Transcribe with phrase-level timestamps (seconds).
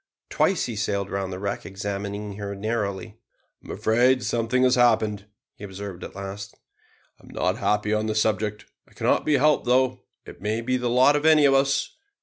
[0.31, 3.19] Twice he sailed round the wreck, examining her narrowly.
[3.63, 6.55] "I am afraid something has happened," he observed at last;
[7.21, 8.65] "I am not happy on the subject.
[8.87, 9.99] It cannot be helped though.
[10.25, 11.95] It may be the lot of any of us.